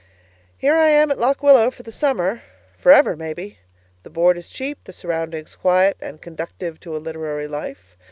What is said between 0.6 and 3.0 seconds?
I am at Lock Willow for the summer for